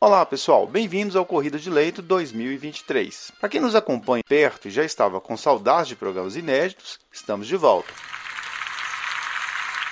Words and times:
Olá 0.00 0.24
pessoal, 0.24 0.64
bem-vindos 0.64 1.16
ao 1.16 1.26
Corrida 1.26 1.58
de 1.58 1.68
Leito 1.68 2.00
2023. 2.00 3.32
Para 3.40 3.48
quem 3.48 3.60
nos 3.60 3.74
acompanha 3.74 4.22
perto 4.22 4.68
e 4.68 4.70
já 4.70 4.84
estava 4.84 5.20
com 5.20 5.36
saudades 5.36 5.88
de 5.88 5.96
programas 5.96 6.36
inéditos, 6.36 7.00
estamos 7.10 7.48
de 7.48 7.56
volta. 7.56 7.92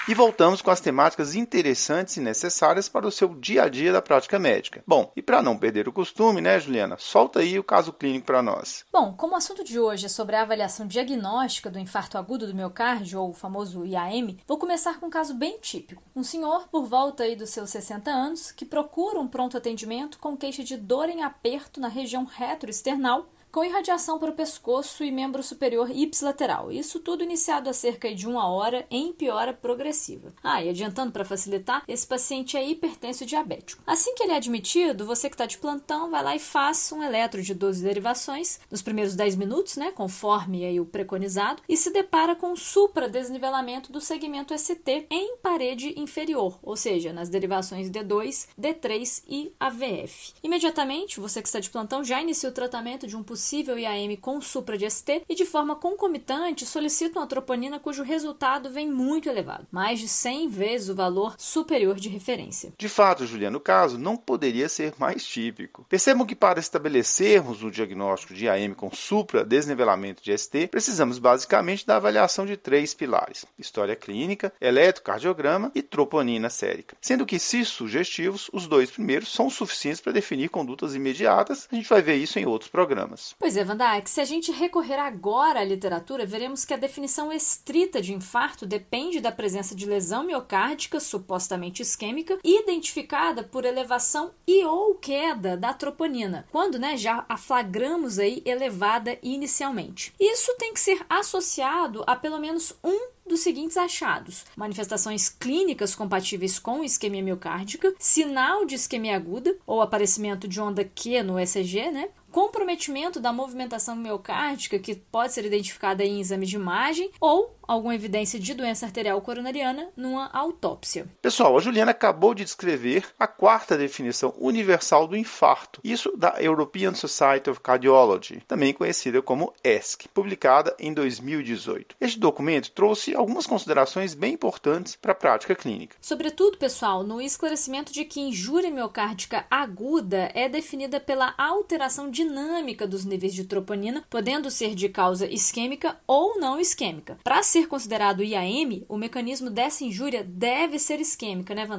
E 0.09 0.15
voltamos 0.15 0.63
com 0.63 0.71
as 0.71 0.81
temáticas 0.81 1.35
interessantes 1.35 2.17
e 2.17 2.21
necessárias 2.21 2.89
para 2.89 3.09
o 3.09 3.11
seu 3.11 3.35
dia 3.35 3.65
a 3.65 3.69
dia 3.69 3.93
da 3.93 4.01
prática 4.01 4.39
médica. 4.39 4.81
Bom, 4.87 5.11
e 5.17 5.21
para 5.21 5.43
não 5.43 5.59
perder 5.59 5.89
o 5.89 5.93
costume, 5.93 6.41
né, 6.41 6.61
Juliana? 6.61 6.97
Solta 6.97 7.41
aí 7.41 7.59
o 7.59 7.65
caso 7.65 7.93
clínico 7.93 8.27
para 8.27 8.41
nós. 8.41 8.85
Bom, 8.93 9.13
como 9.15 9.33
o 9.33 9.37
assunto 9.37 9.65
de 9.65 9.81
hoje 9.81 10.07
é 10.07 10.09
sobre 10.09 10.37
a 10.37 10.43
avaliação 10.43 10.87
diagnóstica 10.87 11.69
do 11.69 11.81
infarto 11.81 12.17
agudo 12.17 12.47
do 12.47 12.55
miocárdio, 12.55 13.21
ou 13.21 13.31
o 13.31 13.35
famoso 13.35 13.85
IAM, 13.85 14.37
vou 14.47 14.59
começar 14.59 15.01
com 15.01 15.07
um 15.07 15.11
caso 15.11 15.35
bem 15.35 15.59
típico. 15.59 16.05
Um 16.15 16.23
senhor 16.23 16.69
por 16.69 16.87
volta 16.87 17.25
aí 17.25 17.35
dos 17.35 17.51
seus 17.51 17.71
60 17.71 18.09
anos 18.09 18.53
que 18.53 18.65
procura 18.65 19.19
um 19.19 19.27
pronto 19.27 19.57
atendimento 19.57 20.21
com 20.21 20.37
queixa 20.37 20.63
de 20.63 20.77
dor 20.77 21.09
em 21.09 21.25
aperto 21.25 21.81
na 21.81 21.89
região 21.89 22.25
retroesternal 22.25 23.27
com 23.57 23.65
irradiação 23.65 24.19
para 24.19 24.31
o 24.31 24.35
pescoço 24.35 25.03
e 25.03 25.11
membro 25.11 25.43
superior 25.43 25.91
ipsilateral. 25.91 26.71
Isso 26.71 27.01
tudo 27.01 27.25
iniciado 27.25 27.71
há 27.71 27.73
cerca 27.73 28.15
de 28.15 28.29
uma 28.29 28.47
hora 28.51 28.85
em 28.91 29.15
piora 29.15 29.51
progressiva. 29.55 30.31
Ah, 30.45 30.63
e 30.63 30.69
adiantando 30.69 31.11
para 31.11 31.25
facilitar, 31.25 31.83
esse 31.89 32.07
paciente 32.07 32.55
é 32.55 32.69
hipertenso 32.69 33.25
e 33.25 33.27
diabético. 33.27 33.83
Assim 33.87 34.15
que 34.15 34.25
ele 34.25 34.33
é 34.33 34.37
admitido, 34.37 35.07
você 35.07 35.31
que 35.31 35.37
está 35.37 35.47
de 35.47 35.57
plantão 35.57 36.11
vai 36.11 36.23
lá 36.23 36.37
e 36.37 36.39
faz 36.39 36.93
um 36.93 37.03
eletro 37.03 37.43
de 37.43 37.55
12 37.55 37.83
derivações 37.83 38.61
nos 38.71 38.83
primeiros 38.83 39.15
10 39.15 39.37
minutos, 39.37 39.79
né, 39.79 39.91
conforme 39.91 40.63
aí 40.63 40.79
o 40.79 40.85
preconizado, 40.85 41.63
e 41.67 41.79
se 41.79 41.91
depara 41.91 42.37
com 42.37 42.55
supra-desnivelamento 42.55 43.91
do 43.91 44.03
segmento 44.03 44.53
ST 44.53 45.07
em 45.09 45.39
parede 45.39 45.99
inferior, 45.99 46.59
ou 46.63 46.77
seja, 46.77 47.11
nas 47.11 47.31
derivações 47.31 47.89
D2, 47.89 48.49
D3 48.61 49.23
e 49.27 49.51
AVF. 49.59 50.35
Imediatamente, 50.43 51.19
você 51.19 51.41
que 51.41 51.49
está 51.49 51.59
de 51.59 51.71
plantão 51.71 52.05
já 52.05 52.21
inicia 52.21 52.51
o 52.51 52.53
tratamento 52.53 53.07
de 53.07 53.17
um 53.17 53.23
possível 53.23 53.46
possível 53.47 53.79
IAM 53.79 54.17
com 54.17 54.41
supra 54.41 54.77
de 54.77 54.91
ST 54.91 55.23
e 55.29 55.35
de 55.37 55.47
forma 55.47 55.77
concomitante 55.77 56.67
solicitam 56.67 57.23
a 57.23 57.29
troponina 57.29 57.79
cujo 57.79 58.03
resultado 58.03 58.69
vem 58.71 58.91
muito 58.91 59.29
elevado, 59.29 59.69
mais 59.71 60.01
de 60.01 60.09
100 60.09 60.49
vezes 60.49 60.89
o 60.89 60.97
valor 60.97 61.37
superior 61.39 61.95
de 61.95 62.09
referência. 62.09 62.73
De 62.77 62.89
fato, 62.89 63.25
Juliano, 63.25 63.59
o 63.59 63.61
caso 63.61 63.99
não 63.99 64.17
poderia 64.17 64.69
ser 64.69 64.95
mais 64.99 65.25
típico. 65.25 65.87
Percebam 65.89 66.27
que 66.27 66.35
para 66.35 66.59
estabelecermos 66.59 67.63
o 67.63 67.71
diagnóstico 67.71 68.35
de 68.35 68.47
IAM 68.47 68.75
com 68.75 68.91
supra 68.91 69.45
desnivelamento 69.45 70.25
de 70.25 70.37
ST, 70.37 70.67
precisamos 70.67 71.21
basicamente 71.21 71.87
da 71.87 71.99
avaliação 71.99 72.45
de 72.47 72.57
três 72.57 72.95
pilares: 72.95 73.47
história 73.57 73.95
clínica, 73.95 74.53
eletrocardiograma 74.61 75.71
e 75.73 75.83
troponina 75.83 76.51
sérica. 76.51 76.97
Sendo 77.01 77.25
que, 77.25 77.39
se 77.39 77.65
sugestivos, 77.65 78.51
os 78.53 78.67
dois 78.67 78.91
primeiros 78.91 79.33
são 79.33 79.49
suficientes 79.49 80.01
para 80.01 80.11
definir 80.11 80.49
condutas 80.49 80.97
imediatas. 80.97 81.69
A 81.71 81.77
gente 81.77 81.89
vai 81.89 82.03
ver 82.03 82.17
isso 82.17 82.41
em 82.41 82.47
outros 82.47 82.69
programas. 82.69 83.36
Pois 83.39 83.55
é, 83.55 83.63
Van 83.63 83.77
Dijk, 83.77 84.09
se 84.09 84.19
a 84.19 84.25
gente 84.25 84.51
recorrer 84.51 84.99
agora 84.99 85.61
à 85.61 85.65
literatura, 85.65 86.25
veremos 86.25 86.65
que 86.65 86.73
a 86.73 86.79
definição 86.79 87.31
estrita 87.31 88.01
de 88.01 88.15
infarto 88.15 88.65
depende 88.65 89.21
da 89.21 89.31
presença 89.31 89.75
de 89.75 89.85
lesão 89.85 90.25
miocárdica, 90.25 90.99
supostamente 90.99 91.83
isquêmica, 91.83 92.39
identificada 92.43 93.43
por 93.43 93.67
elevação 93.67 94.31
e 94.47 94.65
ou 94.65 94.95
queda 94.95 95.55
da 95.55 95.75
troponina, 95.75 96.47
quando 96.51 96.79
né, 96.79 96.97
já 96.97 97.27
a 97.29 97.37
flagramos 97.37 98.19
aí 98.19 98.43
elevada 98.43 99.19
inicialmente. 99.23 100.15
Isso 100.19 100.55
tem 100.59 100.73
que 100.73 100.81
ser 100.81 101.05
associado 101.07 102.03
a 102.07 102.17
pelo 102.17 102.41
menos 102.41 102.75
um 102.83 103.11
dos 103.27 103.41
seguintes 103.41 103.77
achados: 103.77 104.47
manifestações 104.57 105.29
clínicas 105.29 105.95
compatíveis 105.95 106.59
com 106.59 106.83
isquemia 106.83 107.23
miocárdica, 107.23 107.95
sinal 107.99 108.65
de 108.65 108.77
isquemia 108.77 109.17
aguda 109.17 109.55
ou 109.67 109.83
aparecimento 109.83 110.49
de 110.49 110.61
onda 110.61 110.85
Q 110.85 111.23
no 111.23 111.39
ECG, 111.39 111.91
né? 111.91 112.09
Comprometimento 112.37 113.19
da 113.19 113.33
movimentação 113.33 113.97
miocárdica, 113.97 114.79
que 114.79 114.95
pode 114.95 115.33
ser 115.33 115.47
identificada 115.47 116.05
em 116.05 116.21
exame 116.21 116.45
de 116.45 116.55
imagem, 116.55 117.11
ou 117.19 117.57
alguma 117.67 117.95
evidência 117.95 118.39
de 118.39 118.55
doença 118.55 118.87
arterial 118.87 119.21
coronariana 119.21 119.89
numa 119.97 120.29
autópsia. 120.33 121.09
Pessoal, 121.21 121.57
a 121.57 121.61
Juliana 121.61 121.91
acabou 121.91 122.35
de 122.35 122.45
descrever 122.45 123.05
a 123.19 123.27
quarta 123.27 123.77
definição 123.77 124.35
universal 124.39 125.07
do 125.07 125.17
infarto, 125.17 125.81
isso 125.83 126.17
da 126.17 126.37
European 126.41 126.95
Society 126.95 127.51
of 127.51 127.61
Cardiology, 127.61 128.43
também 128.47 128.73
conhecida 128.73 129.21
como 129.21 129.53
ESC, 129.65 130.09
publicada 130.13 130.77
em 130.79 130.93
2018. 130.93 131.97
Este 132.01 132.21
documento 132.21 132.71
trouxe 132.71 133.15
algumas 133.15 133.47
considerações 133.47 134.15
bem 134.15 134.35
importantes 134.35 134.95
para 134.95 135.13
a 135.13 135.17
prática 135.17 135.55
clínica. 135.55 135.97
Sobretudo, 136.01 136.59
pessoal, 136.59 137.03
no 137.03 137.21
esclarecimento 137.21 137.93
de 137.93 138.05
que 138.05 138.21
injúria 138.21 138.71
miocárdica 138.71 139.47
aguda 139.51 140.31
é 140.35 140.49
definida 140.49 141.01
pela 141.01 141.35
alteração 141.37 142.11
dinâmica 142.27 142.87
dos 142.87 143.05
níveis 143.05 143.33
de 143.33 143.45
troponina, 143.45 144.05
podendo 144.11 144.51
ser 144.51 144.75
de 144.75 144.89
causa 144.89 145.27
isquêmica 145.27 145.97
ou 146.07 146.39
não 146.41 146.59
isquêmica. 146.59 147.19
Para 147.23 147.43
ser 147.43 147.69
considerado 147.69 148.23
IAM, 148.23 148.85
o 148.89 148.97
mecanismo 148.97 149.51
dessa 149.51 149.85
injúria 149.85 150.25
deve 150.25 150.79
ser 150.79 151.01
isquêmica, 151.01 151.55
né, 151.55 151.65
Van? 151.65 151.77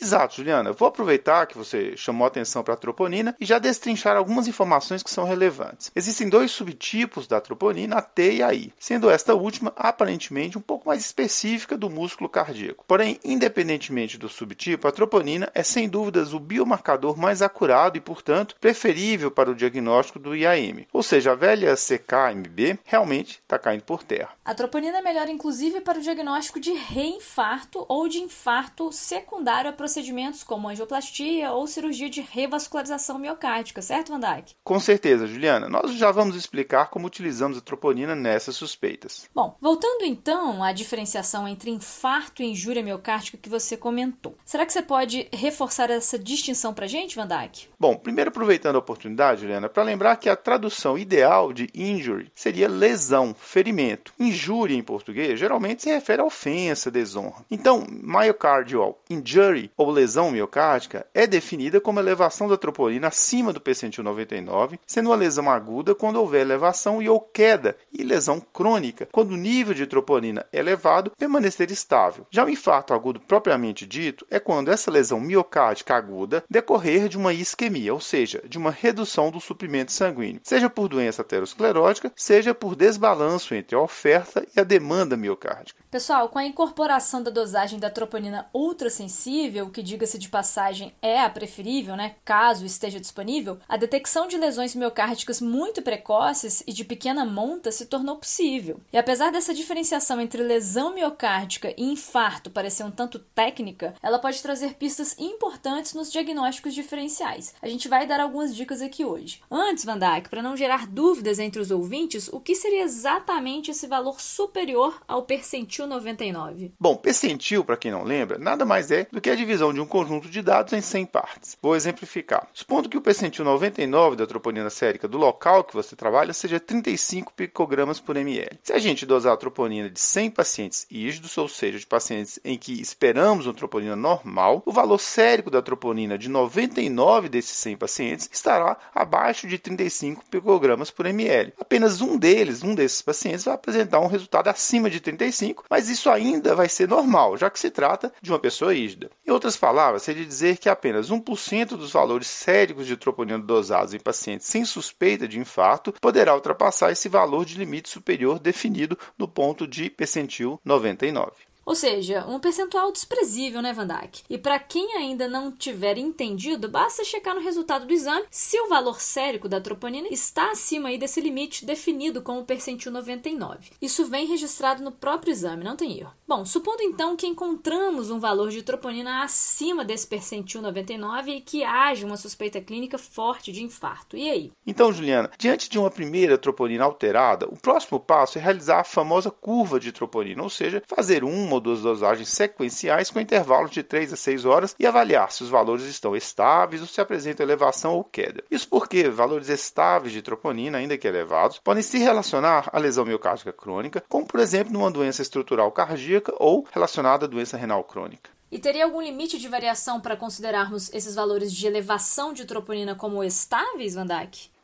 Exato, 0.00 0.36
Juliana. 0.36 0.72
vou 0.72 0.86
aproveitar 0.86 1.46
que 1.46 1.56
você 1.56 1.96
chamou 1.96 2.26
a 2.26 2.28
atenção 2.28 2.62
para 2.62 2.74
a 2.74 2.76
troponina 2.76 3.34
e 3.40 3.46
já 3.46 3.58
destrinchar 3.58 4.16
algumas 4.16 4.46
informações 4.46 5.02
que 5.02 5.10
são 5.10 5.24
relevantes. 5.24 5.90
Existem 5.96 6.28
dois 6.28 6.50
subtipos 6.50 7.26
da 7.26 7.40
troponina, 7.40 7.96
a 7.96 8.02
T 8.02 8.34
e 8.34 8.42
a 8.42 8.52
I, 8.52 8.72
sendo 8.78 9.10
esta 9.10 9.34
última 9.34 9.72
aparentemente 9.74 10.58
um 10.58 10.60
pouco 10.60 10.86
mais 10.86 11.00
específica 11.00 11.78
do 11.78 11.88
músculo 11.88 12.28
cardíaco. 12.28 12.84
Porém, 12.86 13.18
independentemente 13.24 14.18
do 14.18 14.28
subtipo, 14.28 14.86
a 14.86 14.92
troponina 14.92 15.50
é 15.54 15.62
sem 15.62 15.88
dúvidas 15.88 16.34
o 16.34 16.38
biomarcador 16.38 17.16
mais 17.16 17.40
acurado 17.40 17.96
e, 17.96 18.00
portanto, 18.00 18.54
preferível 18.60 19.30
para 19.30 19.50
o 19.50 19.54
diagnóstico 19.54 19.87
do 20.18 20.34
IAM. 20.34 20.86
Ou 20.92 21.02
seja, 21.02 21.32
a 21.32 21.34
velha 21.34 21.76
CKMB 21.76 22.78
realmente 22.84 23.40
está 23.42 23.58
caindo 23.58 23.82
por 23.82 24.02
terra. 24.02 24.30
A 24.44 24.54
troponina 24.54 24.98
é 24.98 25.02
melhor 25.02 25.18
melhor 25.18 25.28
inclusive 25.28 25.80
para 25.80 25.98
o 25.98 26.02
diagnóstico 26.02 26.60
de 26.60 26.72
reinfarto 26.72 27.84
ou 27.88 28.08
de 28.08 28.18
infarto 28.18 28.92
secundário 28.92 29.68
a 29.68 29.72
procedimentos 29.72 30.44
como 30.44 30.68
angioplastia 30.68 31.50
ou 31.52 31.66
cirurgia 31.66 32.08
de 32.08 32.20
revascularização 32.20 33.18
miocárdica, 33.18 33.82
certo, 33.82 34.12
Van 34.12 34.20
Dijk? 34.20 34.54
Com 34.62 34.78
certeza, 34.78 35.26
Juliana. 35.26 35.68
Nós 35.68 35.94
já 35.94 36.12
vamos 36.12 36.36
explicar 36.36 36.90
como 36.90 37.06
utilizamos 37.06 37.58
a 37.58 37.60
troponina 37.60 38.14
nessas 38.14 38.54
suspeitas. 38.54 39.28
Bom, 39.34 39.56
voltando 39.60 40.04
então 40.04 40.62
à 40.62 40.72
diferenciação 40.72 41.48
entre 41.48 41.70
infarto 41.70 42.42
e 42.42 42.46
injúria 42.46 42.82
miocárdica 42.82 43.38
que 43.38 43.48
você 43.48 43.76
comentou. 43.76 44.36
Será 44.44 44.64
que 44.64 44.72
você 44.72 44.82
pode 44.82 45.28
reforçar 45.32 45.90
essa 45.90 46.18
distinção 46.18 46.72
para 46.72 46.84
a 46.84 46.88
gente, 46.88 47.16
Van 47.16 47.26
Dijk? 47.26 47.68
Bom, 47.78 47.96
primeiro 47.96 48.28
aproveitando 48.28 48.76
a 48.76 48.80
oportunidade, 48.80 49.42
Juliana, 49.42 49.68
para 49.68 49.82
lembrar 49.82 50.16
que 50.16 50.28
a 50.28 50.36
tradução 50.36 50.98
ideal 50.98 51.52
de 51.52 51.68
injury 51.74 52.30
seria 52.34 52.68
lesão, 52.68 53.34
ferimento. 53.34 54.12
Injúria 54.18 54.76
em 54.76 54.82
português 54.82 55.08
português 55.08 55.38
geralmente 55.38 55.82
se 55.82 55.90
refere 55.90 56.20
a 56.20 56.24
ofensa, 56.24 56.90
desonra. 56.90 57.44
Então, 57.50 57.86
myocardial 57.88 59.00
injury 59.08 59.70
ou 59.76 59.90
lesão 59.90 60.30
miocárdica 60.30 61.06
é 61.14 61.26
definida 61.26 61.80
como 61.80 62.00
elevação 62.00 62.48
da 62.48 62.56
troponina 62.56 63.08
acima 63.08 63.52
do 63.52 63.60
percentil 63.60 64.04
99, 64.04 64.78
sendo 64.86 65.10
uma 65.10 65.16
lesão 65.16 65.50
aguda 65.50 65.94
quando 65.94 66.16
houver 66.16 66.40
elevação 66.40 67.00
e 67.00 67.08
ou 67.08 67.20
queda, 67.20 67.76
e 67.92 68.02
lesão 68.02 68.40
crônica 68.40 69.08
quando 69.10 69.32
o 69.32 69.36
nível 69.36 69.74
de 69.74 69.86
troponina 69.86 70.44
elevado 70.52 71.12
permanecer 71.16 71.70
estável. 71.70 72.26
Já 72.30 72.44
o 72.44 72.50
infarto 72.50 72.92
agudo 72.92 73.20
propriamente 73.20 73.86
dito 73.86 74.26
é 74.30 74.38
quando 74.38 74.70
essa 74.70 74.90
lesão 74.90 75.20
miocárdica 75.20 75.94
aguda 75.94 76.44
decorrer 76.50 77.08
de 77.08 77.16
uma 77.16 77.32
isquemia, 77.32 77.67
ou 77.90 78.00
seja, 78.00 78.42
de 78.48 78.58
uma 78.58 78.70
redução 78.70 79.30
do 79.30 79.40
suprimento 79.40 79.92
sanguíneo, 79.92 80.40
seja 80.42 80.68
por 80.68 80.88
doença 80.88 81.22
aterosclerótica, 81.22 82.12
seja 82.16 82.54
por 82.54 82.74
desbalanço 82.74 83.54
entre 83.54 83.76
a 83.76 83.80
oferta 83.80 84.46
e 84.56 84.60
a 84.60 84.64
demanda 84.64 84.88
demanda 84.98 85.16
miocárdica. 85.16 85.82
Pessoal, 85.90 86.28
com 86.28 86.38
a 86.38 86.44
incorporação 86.44 87.22
da 87.22 87.30
dosagem 87.30 87.78
da 87.78 87.90
troponina 87.90 88.48
ultrassensível, 88.52 89.70
que 89.70 89.82
diga-se 89.82 90.18
de 90.18 90.28
passagem 90.28 90.92
é 91.00 91.20
a 91.20 91.30
preferível, 91.30 91.96
né, 91.96 92.16
caso 92.24 92.64
esteja 92.64 93.00
disponível, 93.00 93.58
a 93.68 93.76
detecção 93.76 94.26
de 94.26 94.36
lesões 94.36 94.74
miocárdicas 94.74 95.40
muito 95.40 95.82
precoces 95.82 96.62
e 96.66 96.72
de 96.72 96.84
pequena 96.84 97.24
monta 97.24 97.72
se 97.72 97.86
tornou 97.86 98.16
possível. 98.16 98.80
E 98.92 98.98
apesar 98.98 99.30
dessa 99.30 99.54
diferenciação 99.54 100.20
entre 100.20 100.42
lesão 100.42 100.94
miocárdica 100.94 101.72
e 101.76 101.84
infarto 101.84 102.50
parecer 102.50 102.84
um 102.84 102.90
tanto 102.90 103.18
técnica, 103.18 103.94
ela 104.02 104.18
pode 104.18 104.42
trazer 104.42 104.74
pistas 104.74 105.16
importantes 105.18 105.94
nos 105.94 106.10
diagnósticos 106.10 106.74
diferenciais. 106.74 107.54
A 107.60 107.68
gente 107.68 107.88
vai 107.88 108.06
dar 108.06 108.20
algumas 108.20 108.54
dicas 108.54 108.80
aqui 108.80 109.04
hoje. 109.04 109.40
Antes, 109.50 109.84
Van 109.84 109.98
Dijk, 109.98 110.28
para 110.28 110.42
não 110.42 110.56
gerar 110.56 110.86
dúvidas 110.86 111.38
entre 111.38 111.60
os 111.60 111.70
ouvintes, 111.70 112.28
o 112.32 112.40
que 112.40 112.54
seria 112.54 112.82
exatamente 112.82 113.70
esse 113.70 113.86
valor 113.86 114.20
superior 114.20 115.00
ao 115.06 115.22
percentil 115.22 115.48
percentil 115.48 115.86
99? 115.86 116.72
Bom, 116.78 116.96
percentil, 116.96 117.64
para 117.64 117.76
quem 117.76 117.90
não 117.90 118.04
lembra, 118.04 118.38
nada 118.38 118.64
mais 118.64 118.90
é 118.90 119.06
do 119.10 119.20
que 119.20 119.30
a 119.30 119.34
divisão 119.34 119.72
de 119.72 119.80
um 119.80 119.86
conjunto 119.86 120.28
de 120.28 120.42
dados 120.42 120.72
em 120.72 120.80
100 120.80 121.06
partes. 121.06 121.56
Vou 121.62 121.74
exemplificar. 121.74 122.46
Supondo 122.52 122.88
que 122.88 122.98
o 122.98 123.00
percentil 123.00 123.44
99 123.44 124.16
da 124.16 124.26
troponina 124.26 124.68
sérica 124.68 125.08
do 125.08 125.16
local 125.16 125.64
que 125.64 125.74
você 125.74 125.96
trabalha 125.96 126.32
seja 126.32 126.60
35 126.60 127.32
picogramas 127.32 127.98
por 127.98 128.16
ml. 128.16 128.58
Se 128.62 128.72
a 128.72 128.78
gente 128.78 129.06
dosar 129.06 129.32
a 129.32 129.36
troponina 129.36 129.88
de 129.88 130.00
100 130.00 130.30
pacientes 130.30 130.86
ígidos, 130.90 131.36
ou 131.38 131.48
seja, 131.48 131.78
de 131.78 131.86
pacientes 131.86 132.38
em 132.44 132.58
que 132.58 132.80
esperamos 132.80 133.46
uma 133.46 133.54
troponina 133.54 133.96
normal, 133.96 134.62
o 134.66 134.72
valor 134.72 134.98
sérico 134.98 135.50
da 135.50 135.62
troponina 135.62 136.18
de 136.18 136.28
99 136.28 137.28
desses 137.28 137.47
desses 137.48 137.56
100 137.58 137.76
pacientes 137.76 138.30
estará 138.32 138.76
abaixo 138.94 139.46
de 139.46 139.58
35 139.58 140.24
picogramas 140.30 140.90
por 140.90 141.06
ml. 141.06 141.52
Apenas 141.58 142.00
um 142.00 142.16
deles, 142.16 142.62
um 142.62 142.74
desses 142.74 143.02
pacientes, 143.02 143.44
vai 143.44 143.54
apresentar 143.54 144.00
um 144.00 144.06
resultado 144.06 144.48
acima 144.48 144.90
de 144.90 145.00
35, 145.00 145.64
mas 145.68 145.88
isso 145.88 146.10
ainda 146.10 146.54
vai 146.54 146.68
ser 146.68 146.88
normal, 146.88 147.36
já 147.36 147.50
que 147.50 147.58
se 147.58 147.70
trata 147.70 148.12
de 148.20 148.30
uma 148.30 148.38
pessoa 148.38 148.72
rígida. 148.72 149.10
Em 149.26 149.30
outras 149.30 149.56
palavras, 149.56 150.02
seria 150.02 150.24
dizer 150.24 150.58
que 150.58 150.68
apenas 150.68 151.10
1% 151.10 151.68
dos 151.68 151.92
valores 151.92 152.26
séricos 152.26 152.86
de 152.86 152.96
troponina 152.96 153.38
dosados 153.38 153.94
em 153.94 153.98
pacientes 153.98 154.46
sem 154.46 154.64
suspeita 154.64 155.26
de 155.26 155.38
infarto 155.38 155.92
poderá 156.00 156.34
ultrapassar 156.34 156.92
esse 156.92 157.08
valor 157.08 157.44
de 157.44 157.58
limite 157.58 157.88
superior 157.88 158.38
definido 158.38 158.98
no 159.16 159.26
ponto 159.26 159.66
de 159.66 159.90
percentil 159.90 160.60
99. 160.64 161.47
Ou 161.68 161.74
seja, 161.74 162.24
um 162.26 162.40
percentual 162.40 162.90
desprezível, 162.90 163.60
né, 163.60 163.74
Van? 163.74 163.88
E 164.30 164.38
para 164.38 164.58
quem 164.58 164.96
ainda 164.96 165.28
não 165.28 165.52
tiver 165.52 165.98
entendido, 165.98 166.66
basta 166.66 167.04
checar 167.04 167.34
no 167.34 167.42
resultado 167.42 167.84
do 167.84 167.92
exame 167.92 168.24
se 168.30 168.58
o 168.58 168.68
valor 168.68 169.02
sérico 169.02 169.50
da 169.50 169.60
troponina 169.60 170.08
está 170.10 170.50
acima 170.50 170.88
aí 170.88 170.96
desse 170.96 171.20
limite 171.20 171.66
definido 171.66 172.22
como 172.22 172.44
percentil 172.44 172.90
99. 172.90 173.70
Isso 173.82 174.06
vem 174.06 174.26
registrado 174.26 174.82
no 174.82 174.90
próprio 174.90 175.30
exame, 175.30 175.62
não 175.62 175.76
tem 175.76 175.98
erro. 175.98 176.12
Bom, 176.26 176.44
supondo 176.46 176.82
então 176.82 177.16
que 177.16 177.26
encontramos 177.26 178.10
um 178.10 178.18
valor 178.18 178.50
de 178.50 178.62
troponina 178.62 179.22
acima 179.22 179.84
desse 179.84 180.06
percentil 180.06 180.62
99 180.62 181.30
e 181.30 181.40
que 181.40 181.64
haja 181.64 182.06
uma 182.06 182.16
suspeita 182.16 182.60
clínica 182.62 182.96
forte 182.96 183.52
de 183.52 183.62
infarto. 183.62 184.16
E 184.16 184.30
aí? 184.30 184.52
Então, 184.66 184.92
Juliana, 184.92 185.30
diante 185.38 185.68
de 185.68 185.78
uma 185.78 185.90
primeira 185.90 186.38
troponina 186.38 186.84
alterada, 186.84 187.46
o 187.46 187.56
próximo 187.56 188.00
passo 188.00 188.38
é 188.38 188.40
realizar 188.40 188.80
a 188.80 188.84
famosa 188.84 189.30
curva 189.30 189.78
de 189.78 189.92
troponina, 189.92 190.42
ou 190.42 190.50
seja, 190.50 190.82
fazer 190.86 191.24
uma 191.24 191.57
ou 191.58 191.60
duas 191.60 191.82
dosagens 191.82 192.28
sequenciais 192.28 193.10
com 193.10 193.20
intervalos 193.20 193.70
de 193.70 193.82
3 193.82 194.12
a 194.12 194.16
6 194.16 194.44
horas 194.44 194.74
e 194.78 194.86
avaliar 194.86 195.30
se 195.30 195.42
os 195.42 195.50
valores 195.50 195.84
estão 195.84 196.16
estáveis 196.16 196.80
ou 196.80 196.88
se 196.88 197.00
apresentam 197.00 197.44
elevação 197.44 197.94
ou 197.94 198.04
queda. 198.04 198.42
Isso 198.50 198.68
porque 198.68 199.08
valores 199.08 199.48
estáveis 199.48 200.12
de 200.12 200.22
troponina, 200.22 200.78
ainda 200.78 200.96
que 200.96 201.06
elevados, 201.06 201.58
podem 201.58 201.82
se 201.82 201.98
relacionar 201.98 202.70
à 202.72 202.78
lesão 202.78 203.04
miocárdica 203.04 203.52
crônica, 203.52 204.02
como 204.08 204.26
por 204.26 204.40
exemplo 204.40 204.72
numa 204.72 204.90
doença 204.90 205.22
estrutural 205.22 205.70
cardíaca 205.72 206.32
ou 206.38 206.66
relacionada 206.72 207.26
à 207.26 207.28
doença 207.28 207.56
renal 207.56 207.84
crônica. 207.84 208.30
E 208.50 208.58
teria 208.58 208.84
algum 208.84 209.02
limite 209.02 209.38
de 209.38 209.46
variação 209.46 210.00
para 210.00 210.16
considerarmos 210.16 210.90
esses 210.94 211.14
valores 211.14 211.52
de 211.52 211.66
elevação 211.66 212.32
de 212.32 212.46
troponina 212.46 212.94
como 212.94 213.22
estáveis, 213.22 213.94
Van? 213.94 214.06